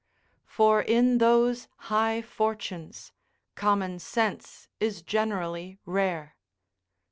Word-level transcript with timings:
["For 0.47 0.81
in 0.81 1.19
those 1.19 1.67
high 1.77 2.23
fortunes, 2.23 3.11
common 3.53 3.99
sense 3.99 4.67
is 4.79 5.03
generally 5.03 5.77
rare." 5.85 6.35